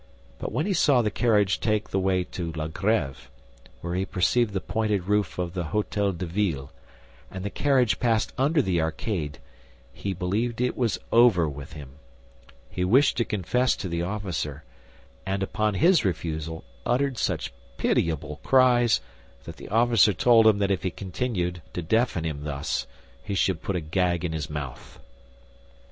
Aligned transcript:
But 0.39 0.51
when 0.51 0.65
he 0.65 0.73
saw 0.73 1.03
the 1.03 1.11
carriage 1.11 1.59
take 1.59 1.91
the 1.91 1.99
way 1.99 2.23
to 2.23 2.51
La 2.53 2.67
Grêve, 2.69 3.27
when 3.81 3.93
he 3.99 4.03
perceived 4.03 4.51
the 4.51 4.59
pointed 4.59 5.03
roof 5.03 5.37
of 5.37 5.53
the 5.53 5.65
Hôtel 5.65 6.17
de 6.17 6.25
Ville, 6.25 6.71
and 7.29 7.45
the 7.45 7.51
carriage 7.51 7.99
passed 7.99 8.33
under 8.35 8.63
the 8.63 8.81
arcade, 8.81 9.37
he 9.93 10.13
believed 10.15 10.59
it 10.59 10.75
was 10.75 10.99
over 11.11 11.47
with 11.47 11.73
him. 11.73 11.99
He 12.67 12.83
wished 12.83 13.15
to 13.17 13.23
confess 13.25 13.75
to 13.75 13.87
the 13.87 14.01
officer, 14.01 14.63
and 15.23 15.43
upon 15.43 15.75
his 15.75 16.03
refusal, 16.03 16.63
uttered 16.83 17.19
such 17.19 17.53
pitiable 17.77 18.39
cries 18.41 19.01
that 19.43 19.57
the 19.57 19.69
officer 19.69 20.13
told 20.13 20.47
him 20.47 20.57
that 20.57 20.71
if 20.71 20.81
he 20.81 20.89
continued 20.89 21.61
to 21.73 21.83
deafen 21.83 22.23
him 22.23 22.43
thus, 22.43 22.87
he 23.23 23.35
should 23.35 23.61
put 23.61 23.75
a 23.75 23.79
gag 23.81 24.25
in 24.25 24.33
his 24.33 24.49
mouth. 24.49 24.99